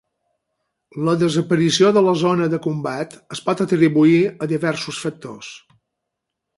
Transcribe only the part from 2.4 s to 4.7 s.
de combat es pot atribuir a